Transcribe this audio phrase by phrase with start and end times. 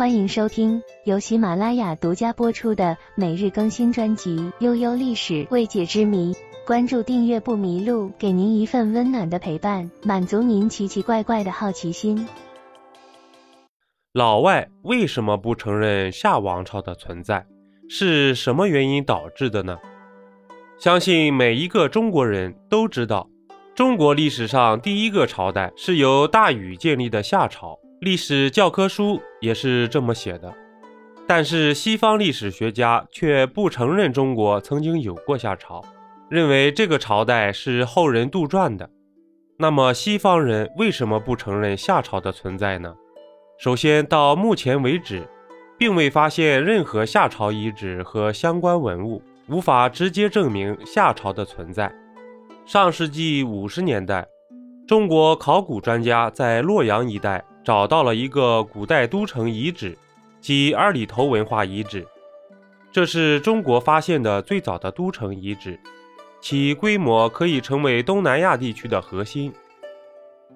[0.00, 6.32] 欢迎收听由喜马拉雅独家播出的每日更新专辑《悠悠历史未解之谜》。
[6.66, 12.26] 关注订阅不迷路，给您一份温暖的陪伴，满足您奇奇怪怪的好奇心。
[14.14, 17.44] 老外为什么不承认夏王朝的存在？
[17.90, 19.76] 是什么原因导致的呢？
[20.78, 23.28] 相信每一个中国人都知道，
[23.74, 30.54] 中国历史上第一个朝代是由大禹建立的夏朝，历史教科书也是这么写的。
[31.26, 35.84] 但是西方历史学家却不承认中国曾经有过夏朝，
[36.28, 38.88] 认为这个朝代是后人杜撰的。
[39.58, 42.94] 那么西方人为什么不承认夏朝的存在呢？
[43.58, 45.28] 首先，到目前为止。
[45.78, 51.90] 并未发现任何夏朝遗址和相关文物，无法直接证明夏朝的存在。
[52.66, 54.28] 上世纪五十年代，
[54.90, 59.96] 中国考古专家在洛阳一带找到了一个古代都城遗址，
[60.40, 62.04] 即二里头文化遗址。
[62.90, 65.78] 这是中国发现的最早的都城遗址，
[66.40, 69.52] 其规模可以成为东南亚地区的核心。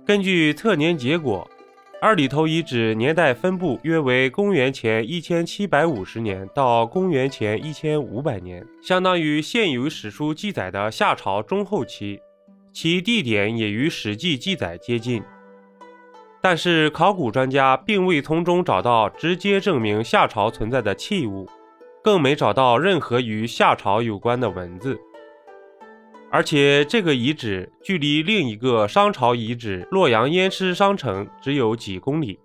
[0.05, 1.48] 根据测年结果。
[2.01, 12.20] 二里头遗址年代分布约为公元前一千七百五十年到公元前一千五百年，相当于现有史书记载的夏朝中后期，
[12.75, 15.22] 其地点也与《史记》记载接近。
[16.42, 21.48] 但是，考古专家并未从中找到直接证明夏朝存在的器物，
[22.02, 24.98] 更没找到任何与夏朝有关的文字。
[26.33, 32.41] 而且这个遗址距离另一个商朝遗址洛阳燕师商城只有几公里，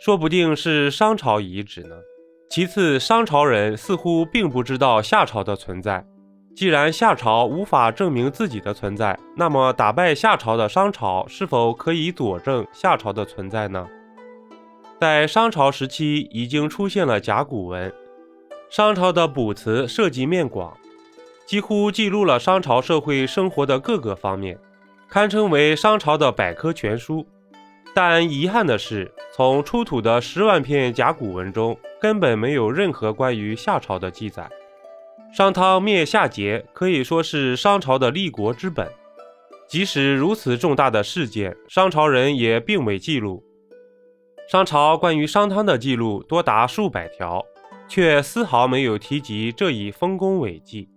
[0.00, 1.96] 说不定是商朝遗址呢。
[2.48, 6.06] 其次，商朝人似乎并不知道夏朝的存在。
[6.54, 13.88] 既然夏朝无法证明自己的存在，那么打败夏朝的商朝是否可以佐证夏朝的存在呢？
[15.00, 17.92] 在商朝时期已经出现了甲骨文，
[18.70, 20.72] 商朝的卜辞涉及面广。
[21.44, 24.56] 几乎记录了商朝社会生活的各个方面，
[25.08, 27.26] 堪称为商朝的百科全书。
[27.92, 34.48] 但遗憾的是，从出土的十万片甲骨文中，根本没有任何关于夏朝的记载。
[35.32, 38.88] 商汤灭夏桀可以说是商朝的立国之本。
[39.66, 43.42] 即使如此重大的事件，商朝人也并未记录。
[44.48, 47.42] 商朝关于商汤的记录多达数百条，
[47.88, 50.88] 却丝毫没有提及这一丰功伟绩。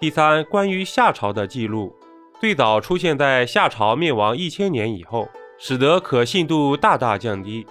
[0.00, 1.94] 第三，关于夏朝的记录，
[2.40, 7.64] 最早出现在夏朝灭亡一千年以后，使得可信度大大降低。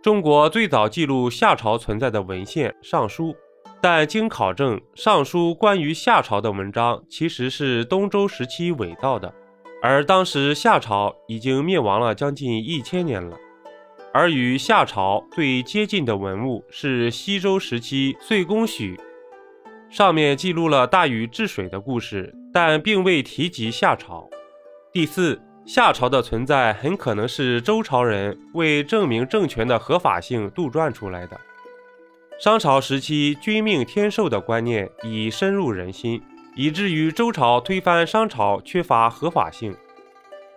[0.00, 3.32] 中国最早记录夏朝存在的文献《尚书》，
[3.80, 9.32] 但经考证，《尚书》关于夏朝的文章其实是东周时期伪造的，
[9.80, 13.36] 而当时夏朝已经灭亡了将近一千年了。
[14.12, 18.98] 而与夏朝最接近的文物是西周时期岁宫许。
[19.90, 24.28] 上面记录了大禹治水的故事，但并未提及夏朝。
[24.92, 31.38] 第四，夏朝的存在很可能是周朝人为证明政权的合法性杜撰出来的。
[32.38, 36.22] 商朝时期君命天授的观念已深入人心，
[36.54, 39.74] 以至于周朝推翻商朝缺乏合法性。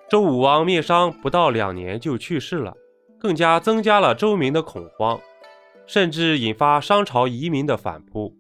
[0.08, 2.76] 周武王灭商不到两年就去世了，
[3.20, 5.20] 更加增加了周民的恐慌，
[5.88, 8.32] 甚至引发商朝移民的反扑。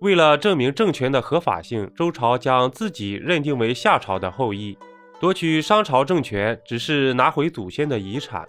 [0.00, 4.76] 为了证明政权的合法性，周朝将自己认定为夏朝的后裔，
[5.18, 8.44] 夺取商朝政权只是拿回祖先的遗产。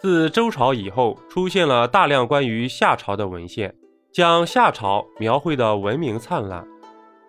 [0.00, 3.72] 自周朝以后，出现了大量关于夏朝的文献，
[4.12, 6.66] 将夏朝描绘的文明灿烂。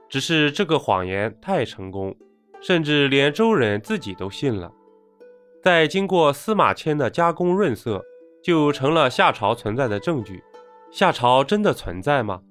[0.10, 2.16] 只是这个谎言太成功，
[2.62, 4.72] 甚至连周人自己都信了。
[5.64, 8.04] 在经过司马迁的加工润色，
[8.44, 10.44] 就成了夏朝存在的证据。
[10.92, 12.42] 夏朝真的存在吗？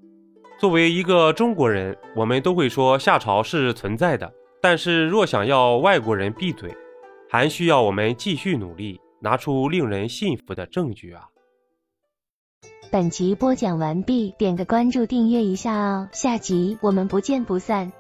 [0.58, 4.32] 作为一个中国人，我们都会说夏朝是存在的。
[4.60, 6.74] 但是，若想要外国人闭嘴，
[7.28, 11.24] 还需要我们继续努力，拿出令人信服的证据啊！
[12.92, 17.90] 本集播讲完毕，点个关注，订阅一下哦，下集我们不见不散。